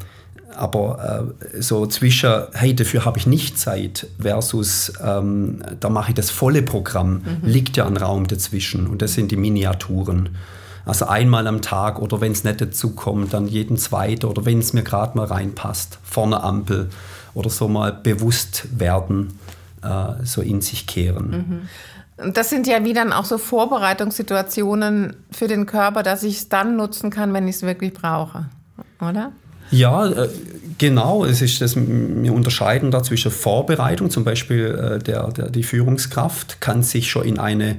[0.56, 6.14] aber äh, so zwischen, hey, dafür habe ich nicht Zeit versus, ähm, da mache ich
[6.14, 7.38] das volle Programm, mhm.
[7.42, 10.30] liegt ja ein Raum dazwischen und das sind die Miniaturen.
[10.86, 14.58] Also einmal am Tag oder wenn es nicht dazu kommt, dann jeden zweiten oder wenn
[14.58, 16.90] es mir gerade mal reinpasst, vorne Ampel
[17.32, 19.38] oder so mal bewusst werden,
[19.82, 21.30] äh, so in sich kehren.
[21.30, 21.68] Mhm.
[22.16, 26.76] Das sind ja wie dann auch so Vorbereitungssituationen für den Körper, dass ich es dann
[26.76, 28.46] nutzen kann, wenn ich es wirklich brauche,
[29.00, 29.32] oder?
[29.70, 30.28] Ja, äh,
[30.78, 31.24] genau.
[31.24, 36.60] Es ist das, wir unterscheiden da zwischen Vorbereitung, zum Beispiel äh, der, der, die Führungskraft
[36.60, 37.76] kann sich schon in eine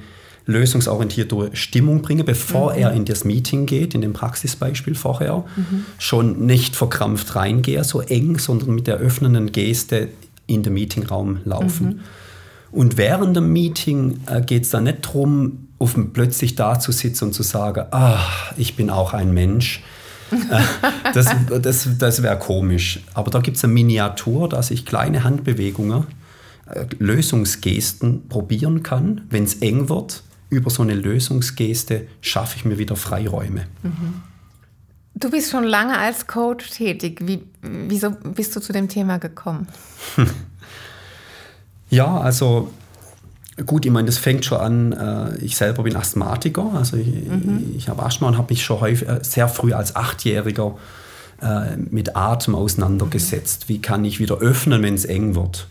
[0.48, 2.80] lösungsorientierte Stimmung bringen, bevor mhm.
[2.80, 5.86] er in das Meeting geht, in dem Praxisbeispiel vorher, mhm.
[5.98, 10.10] schon nicht verkrampft reingehe, so eng, sondern mit der öffnenden Geste
[10.46, 11.88] in den Meetingraum laufen.
[11.88, 12.00] Mhm.
[12.76, 17.26] Und während dem Meeting äh, geht es dann nicht darum, auf, plötzlich da zu sitzen
[17.26, 18.20] und zu sagen, ah,
[18.58, 19.82] ich bin auch ein Mensch.
[20.30, 20.62] Äh,
[21.14, 23.00] das das, das wäre komisch.
[23.14, 26.06] Aber da gibt es eine Miniatur, dass ich kleine Handbewegungen,
[26.70, 30.24] äh, Lösungsgesten probieren kann, wenn es eng wird.
[30.50, 33.68] Über so eine Lösungsgeste schaffe ich mir wieder Freiräume.
[33.84, 34.22] Mhm.
[35.14, 37.22] Du bist schon lange als Coach tätig.
[37.24, 39.68] Wie, wieso bist du zu dem Thema gekommen?
[41.96, 42.70] Ja, also
[43.66, 47.74] gut, ich meine, das fängt schon an, äh, ich selber bin Asthmatiker, also ich, mhm.
[47.78, 50.76] ich habe Asthma und habe mich schon häufig, äh, sehr früh als Achtjähriger
[51.42, 53.70] äh, mit Atem auseinandergesetzt.
[53.70, 55.68] Wie kann ich wieder öffnen, wenn es eng wird?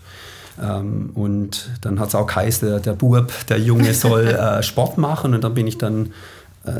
[0.62, 5.34] Ähm, und dann hat es auch geheißen, der, der Bub, der Junge soll Sport machen
[5.34, 6.12] und dann bin ich dann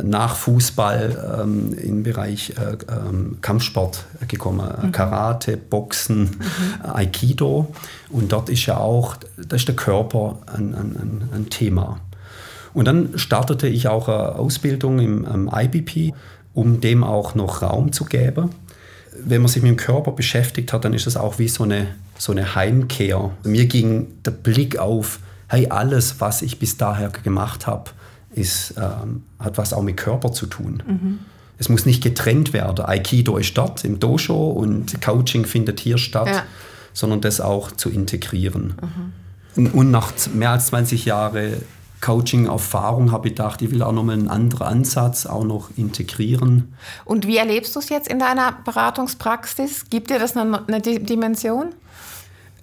[0.03, 4.66] nach Fußball ähm, im Bereich äh, ähm, Kampfsport gekommen.
[4.83, 4.92] Mhm.
[4.92, 6.90] Karate, Boxen, mhm.
[6.90, 7.75] Aikido.
[8.09, 12.01] Und dort ist ja auch, da ist der Körper ein, ein, ein Thema.
[12.73, 16.14] Und dann startete ich auch eine Ausbildung im, im IBP,
[16.55, 18.51] um dem auch noch Raum zu geben.
[19.23, 21.88] Wenn man sich mit dem Körper beschäftigt hat, dann ist das auch wie so eine,
[22.18, 23.31] so eine Heimkehr.
[23.44, 27.90] Mir ging der Blick auf, hey, alles, was ich bis daher gemacht habe,
[28.35, 30.83] ist, ähm, hat was auch mit Körper zu tun.
[30.87, 31.18] Mhm.
[31.59, 32.85] Es muss nicht getrennt werden.
[32.85, 36.42] Aikido ist dort im Dojo und Coaching findet hier statt, ja.
[36.92, 38.75] sondern das auch zu integrieren.
[39.57, 39.66] Mhm.
[39.68, 41.62] Und nach mehr als 20 Jahren
[42.01, 46.75] Coaching-Erfahrung habe ich gedacht, ich will auch noch mal einen anderen Ansatz auch noch integrieren.
[47.05, 49.88] Und wie erlebst du es jetzt in deiner Beratungspraxis?
[49.88, 51.70] Gibt dir das eine, eine Dimension?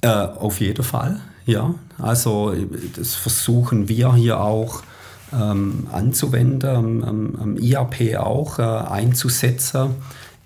[0.02, 1.74] Äh, auf jeden Fall, ja.
[1.98, 2.54] Also
[2.96, 4.84] das versuchen wir hier auch
[5.34, 9.96] ähm, anzuwenden, am, am, IAP auch äh, einzusetzen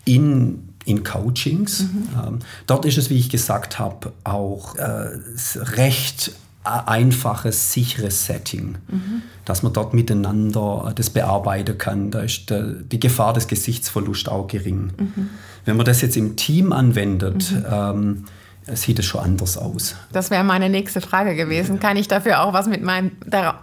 [0.06, 1.84] in, in Coachings.
[1.84, 2.08] Mhm.
[2.26, 5.10] Ähm, dort ist es, wie ich gesagt habe, auch äh,
[5.56, 6.34] recht
[6.66, 9.22] einfaches, sicheres Setting, mhm.
[9.46, 12.10] dass man dort miteinander das bearbeiten kann.
[12.10, 14.92] Da ist der, die Gefahr des Gesichtsverlusts auch gering.
[14.98, 15.30] Mhm.
[15.66, 17.66] Wenn man das jetzt im Team anwendet, mhm.
[17.70, 18.26] ähm,
[18.74, 19.96] sieht es schon anders aus.
[20.12, 21.80] Das wäre meine nächste Frage gewesen.
[21.80, 23.12] Kann ich dafür auch was mit meinem,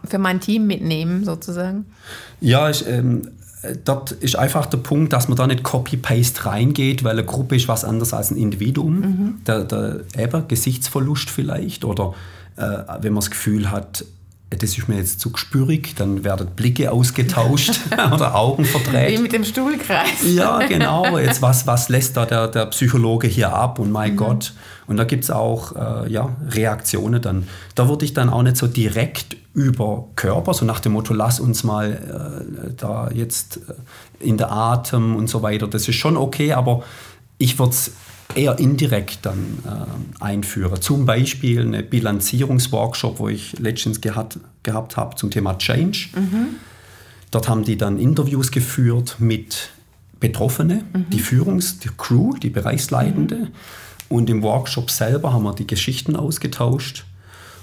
[0.04, 1.86] für mein Team mitnehmen, sozusagen?
[2.40, 3.30] Ja, ich, ähm,
[3.84, 7.68] dort ist einfach der Punkt, dass man da nicht Copy-Paste reingeht, weil eine Gruppe ist
[7.68, 9.00] was anderes als ein Individuum.
[9.00, 9.34] Mhm.
[9.46, 12.14] Der, der eben Gesichtsverlust vielleicht oder
[12.56, 12.62] äh,
[13.00, 14.04] wenn man das Gefühl hat,
[14.58, 17.80] das ist mir jetzt zu gespürig, dann werden Blicke ausgetauscht
[18.12, 19.18] oder Augen verdreht.
[19.18, 20.22] Wie mit dem Stuhlkreis.
[20.22, 21.18] ja, genau.
[21.18, 24.16] Jetzt was, was lässt da der, der Psychologe hier ab und mein mhm.
[24.16, 24.52] Gott.
[24.86, 27.48] Und da gibt es auch äh, ja, Reaktionen dann.
[27.74, 31.38] Da würde ich dann auch nicht so direkt über Körper, so nach dem Motto, lass
[31.40, 35.68] uns mal äh, da jetzt äh, in der Atem und so weiter.
[35.68, 36.82] Das ist schon okay, aber
[37.38, 37.92] ich würde es
[38.34, 40.80] eher indirekt dann äh, einführen.
[40.80, 46.08] Zum Beispiel eine Bilanzierungsworkshop, wo ich letztens gehabt, gehabt habe zum Thema Change.
[46.14, 46.56] Mhm.
[47.30, 49.70] Dort haben die dann Interviews geführt mit
[50.20, 51.06] Betroffenen, mhm.
[51.10, 53.36] die Führungs-, die Crew, die Bereichsleitende.
[53.36, 53.48] Mhm.
[54.08, 57.04] Und im Workshop selber haben wir die Geschichten ausgetauscht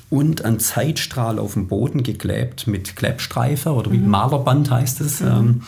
[0.10, 4.10] und einen Zeitstrahl auf dem Boden geklebt mit Klebstreifen oder mit mhm.
[4.10, 5.21] Malerband heißt es.
[5.21, 5.27] Mhm.
[5.27, 5.62] Ähm,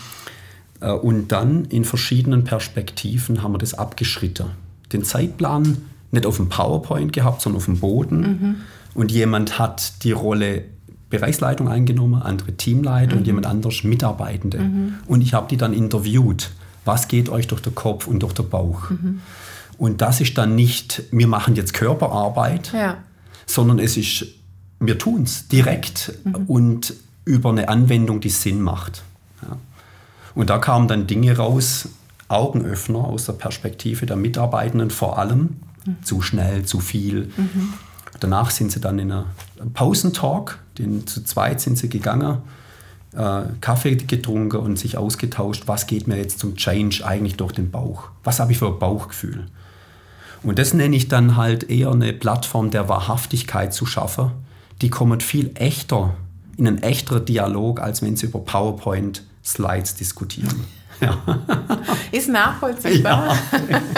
[0.81, 4.49] äh, und dann in verschiedenen Perspektiven haben wir das abgeschritten
[4.93, 5.77] den Zeitplan
[6.12, 8.19] nicht auf dem PowerPoint gehabt, sondern auf dem Boden.
[8.19, 8.56] Mhm.
[8.93, 10.65] Und jemand hat die Rolle
[11.10, 13.19] Bereichsleitung eingenommen, andere Teamleiter mhm.
[13.19, 14.60] und jemand anders Mitarbeitende.
[14.60, 14.93] Mhm.
[15.08, 16.51] Und ich habe die dann interviewt.
[16.84, 18.89] Was geht euch durch den Kopf und durch den Bauch?
[18.89, 19.21] Mhm.
[19.77, 22.97] Und das ist dann nicht, wir machen jetzt Körperarbeit, ja.
[23.45, 24.25] sondern es ist,
[24.80, 26.36] wir tun es direkt mhm.
[26.47, 26.93] und
[27.25, 29.04] über eine Anwendung, die Sinn macht.
[29.41, 29.58] Ja.
[30.34, 31.89] Und da kamen dann Dinge raus,
[32.32, 35.58] Augenöffner aus der Perspektive der Mitarbeitenden vor allem.
[35.86, 36.04] Mhm.
[36.04, 37.32] Zu schnell, zu viel.
[37.36, 37.74] Mhm.
[38.20, 39.26] Danach sind sie dann in einer
[39.74, 42.38] Pausentalk, den, zu zweit sind sie gegangen,
[43.13, 47.72] äh, Kaffee getrunken und sich ausgetauscht, was geht mir jetzt zum Change eigentlich durch den
[47.72, 48.10] Bauch?
[48.24, 49.48] Was habe ich für ein Bauchgefühl?
[50.44, 54.32] Und das nenne ich dann halt eher eine Plattform der Wahrhaftigkeit zu schaffen.
[54.82, 56.15] Die kommen viel echter,
[56.58, 60.65] in einen echteren Dialog, als wenn sie über PowerPoint-Slides diskutieren.
[61.01, 61.17] Ja.
[62.11, 63.35] Ist nachvollziehbar.
[63.69, 63.79] Ja.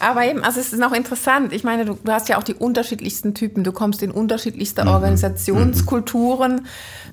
[0.00, 1.52] Aber eben, also es ist noch interessant.
[1.52, 3.64] Ich meine, du, du, hast ja auch die unterschiedlichsten Typen.
[3.64, 4.88] Du kommst in unterschiedlichste mhm.
[4.88, 6.62] Organisationskulturen.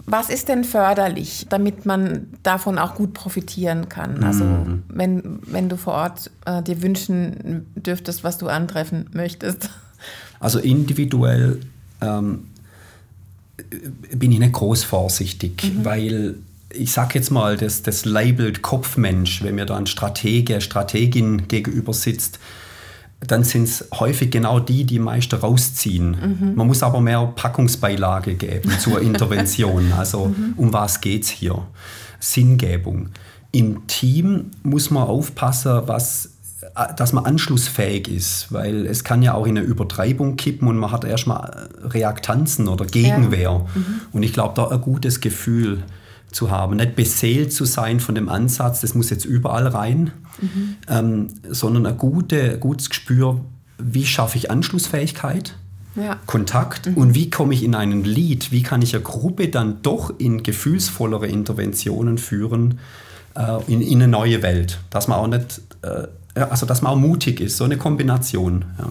[0.05, 4.23] Was ist denn förderlich, damit man davon auch gut profitieren kann?
[4.23, 4.83] Also mhm.
[4.87, 9.69] wenn, wenn du vor Ort äh, dir wünschen dürftest, was du antreffen möchtest.
[10.39, 11.59] Also individuell
[11.99, 12.47] ähm,
[14.13, 15.85] bin ich nicht groß vorsichtig, mhm.
[15.85, 16.35] weil
[16.73, 21.93] ich sage jetzt mal, das, das labelt Kopfmensch, wenn mir da ein Stratege, Strategin gegenüber
[21.93, 22.39] sitzt,
[23.19, 26.11] dann sind es häufig genau die, die meist rausziehen.
[26.11, 26.55] Mhm.
[26.55, 29.91] Man muss aber mehr Packungsbeilage geben zur Intervention.
[29.93, 30.53] Also mhm.
[30.57, 31.65] um was geht es hier?
[32.19, 33.09] Sinngebung.
[33.51, 36.31] Im Team muss man aufpassen, was,
[36.95, 40.91] dass man anschlussfähig ist, weil es kann ja auch in eine Übertreibung kippen und man
[40.91, 43.41] hat erstmal Reaktanzen oder Gegenwehr.
[43.41, 43.65] Ja.
[43.73, 44.01] Mhm.
[44.11, 45.83] Und ich glaube, da ein gutes Gefühl
[46.31, 46.77] zu haben.
[46.77, 50.11] Nicht beseelt zu sein von dem Ansatz, das muss jetzt überall rein,
[50.41, 50.75] mhm.
[50.89, 53.41] ähm, sondern ein gute, gutes Gespür,
[53.77, 55.55] wie schaffe ich Anschlussfähigkeit,
[55.95, 56.19] ja.
[56.25, 56.93] Kontakt mhm.
[56.95, 60.43] und wie komme ich in einen Lead, wie kann ich eine Gruppe dann doch in
[60.43, 62.79] gefühlsvollere Interventionen führen
[63.35, 66.97] äh, in, in, eine neue Welt, dass man auch nicht, äh, also dass man auch
[66.97, 68.65] mutig ist, so eine Kombination.
[68.77, 68.89] Ja.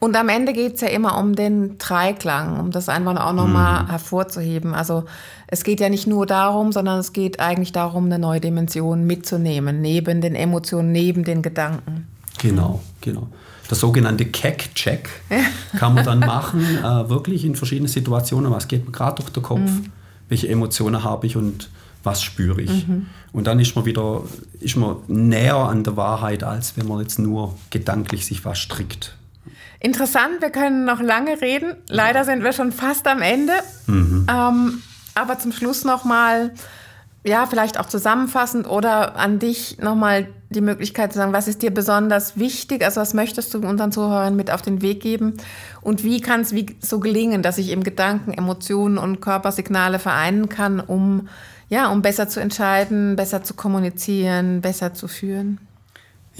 [0.00, 3.84] Und am Ende geht es ja immer um den Dreiklang, um das einfach auch nochmal
[3.84, 3.90] mhm.
[3.90, 4.74] hervorzuheben.
[4.74, 5.04] Also
[5.46, 9.82] es geht ja nicht nur darum, sondern es geht eigentlich darum, eine neue Dimension mitzunehmen,
[9.82, 12.06] neben den Emotionen, neben den Gedanken.
[12.38, 13.28] Genau, genau.
[13.68, 15.10] Der sogenannte Keck-Check
[15.78, 18.50] kann man dann machen, äh, wirklich in verschiedenen Situationen.
[18.50, 19.58] Was geht mir gerade durch den Kopf?
[19.58, 19.92] Mhm.
[20.30, 21.68] Welche Emotionen habe ich und
[22.02, 22.88] was spüre ich?
[22.88, 23.06] Mhm.
[23.32, 24.22] Und dann ist man wieder
[24.60, 29.14] ist man näher an der Wahrheit, als wenn man jetzt nur gedanklich sich was strickt.
[29.80, 31.74] Interessant, wir können noch lange reden.
[31.88, 33.54] Leider sind wir schon fast am Ende.
[33.86, 34.26] Mhm.
[34.30, 34.82] Ähm,
[35.14, 36.52] aber zum Schluss nochmal,
[37.24, 41.70] ja, vielleicht auch zusammenfassend oder an dich nochmal die Möglichkeit zu sagen, was ist dir
[41.70, 42.84] besonders wichtig?
[42.84, 45.38] Also was möchtest du unseren Zuhörern mit auf den Weg geben?
[45.80, 50.80] Und wie kann es so gelingen, dass ich im Gedanken, Emotionen und Körpersignale vereinen kann,
[50.80, 51.28] um,
[51.70, 55.58] ja, um besser zu entscheiden, besser zu kommunizieren, besser zu führen?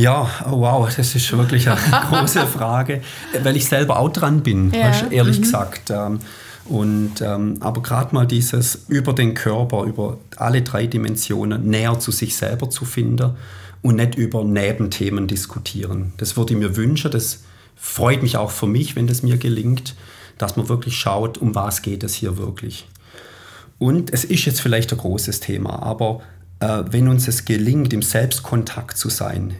[0.00, 3.02] Ja, oh wow, das ist wirklich eine große Frage,
[3.42, 5.06] weil ich selber auch dran bin, ja.
[5.10, 5.42] ehrlich mhm.
[5.42, 5.90] gesagt.
[5.90, 6.20] Ähm,
[6.64, 12.12] Und, ähm, aber gerade mal dieses über den Körper, über alle drei Dimensionen näher zu
[12.12, 13.32] sich selber zu finden
[13.82, 16.14] und nicht über Nebenthemen diskutieren.
[16.16, 17.10] Das würde ich mir wünschen.
[17.10, 17.40] Das
[17.76, 19.96] freut mich auch für mich, wenn das mir gelingt,
[20.38, 22.88] dass man wirklich schaut, um was geht es hier wirklich.
[23.78, 26.22] Und es ist jetzt vielleicht ein großes Thema, aber
[26.60, 29.56] äh, wenn uns es gelingt, im Selbstkontakt zu sein,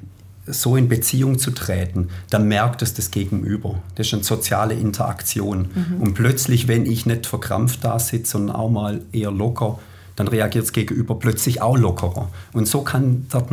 [0.52, 3.82] so in Beziehung zu treten, dann merkt es das Gegenüber.
[3.94, 5.68] Das ist eine soziale Interaktion.
[5.74, 6.00] Mhm.
[6.00, 9.78] Und plötzlich, wenn ich nicht verkrampft da sitze, sondern auch mal eher locker,
[10.16, 12.30] dann reagiert das Gegenüber plötzlich auch lockerer.
[12.52, 13.50] Und so kann dort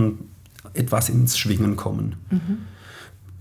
[0.74, 2.16] etwas ins Schwingen kommen.
[2.30, 2.58] Mhm.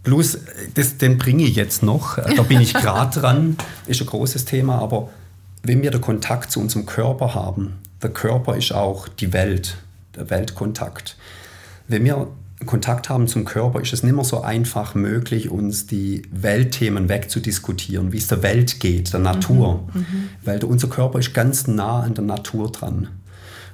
[0.03, 0.39] Plus,
[0.75, 4.79] das, den bringe ich jetzt noch, da bin ich gerade dran, ist ein großes Thema,
[4.79, 5.11] aber
[5.65, 9.79] wenn wir den Kontakt zu unserem Körper haben, der Körper ist auch die Welt,
[10.15, 11.17] der Weltkontakt.
[11.89, 12.29] Wenn wir
[12.65, 18.13] Kontakt haben zum Körper, ist es nicht mehr so einfach möglich, uns die Weltthemen wegzudiskutieren,
[18.13, 19.87] wie es der Welt geht, der Natur.
[19.93, 20.29] Mhm, mhm.
[20.43, 23.09] Weil unser Körper ist ganz nah an der Natur dran.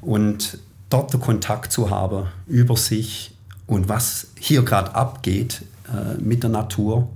[0.01, 0.59] Und
[0.91, 6.51] dort den Kontakt zu haben über sich und was hier gerade abgeht äh, mit der
[6.51, 7.09] Natur,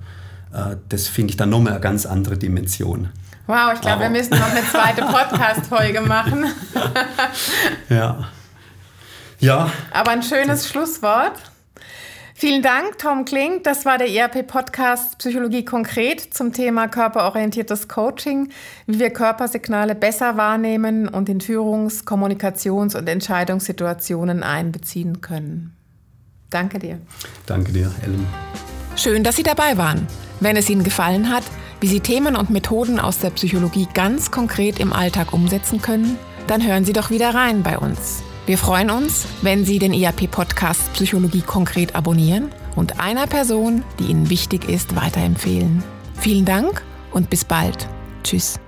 [0.53, 3.09] äh, das finde ich dann nochmal eine ganz andere Dimension.
[3.49, 6.47] Wow, ich glaube, wir müssen noch eine zweite Podcast-Folge machen.
[7.89, 8.29] ja.
[9.39, 9.71] Ja.
[9.93, 11.35] Aber ein schönes Schlusswort.
[12.39, 13.63] Vielen Dank, Tom Kling.
[13.63, 18.51] Das war der ERP-Podcast Psychologie konkret zum Thema körperorientiertes Coaching,
[18.87, 25.75] wie wir Körpersignale besser wahrnehmen und in Führungs-, Kommunikations- und Entscheidungssituationen einbeziehen können.
[26.51, 27.01] Danke dir.
[27.47, 28.27] Danke dir, Ellen.
[28.97, 30.07] Schön, dass Sie dabei waren.
[30.41, 31.45] Wenn es Ihnen gefallen hat,
[31.81, 36.19] wie Sie Themen und Methoden aus der Psychologie ganz konkret im Alltag umsetzen können,
[36.49, 38.23] dann hören Sie doch wieder rein bei uns.
[38.47, 44.31] Wir freuen uns, wenn Sie den ERP-Podcast Psychologie konkret abonnieren und einer Person, die Ihnen
[44.31, 45.83] wichtig ist, weiterempfehlen.
[46.15, 47.89] Vielen Dank und bis bald.
[48.23, 48.61] Tschüss.